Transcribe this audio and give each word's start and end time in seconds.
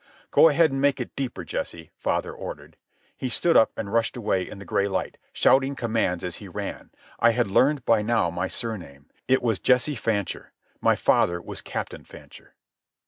"Go 0.31 0.49
ahead 0.49 0.71
and 0.71 0.81
make 0.81 0.99
it 0.99 1.15
deeper, 1.15 1.43
Jesse," 1.45 1.91
father 1.95 2.33
ordered, 2.33 2.75
He 3.15 3.29
stood 3.29 3.55
up 3.55 3.71
and 3.77 3.93
rushed 3.93 4.17
away 4.17 4.49
in 4.49 4.57
the 4.57 4.65
gray 4.65 4.87
light, 4.87 5.19
shouting 5.31 5.75
commands 5.75 6.23
as 6.23 6.37
he 6.37 6.47
ran. 6.47 6.89
(I 7.19 7.33
had 7.33 7.45
learned 7.51 7.85
by 7.85 8.01
now 8.01 8.31
my 8.31 8.47
surname. 8.47 9.11
I 9.29 9.37
was 9.43 9.59
Jesse 9.59 9.93
Fancher. 9.93 10.53
My 10.81 10.95
father 10.95 11.39
was 11.39 11.61
Captain 11.61 12.03
Fancher). 12.03 12.55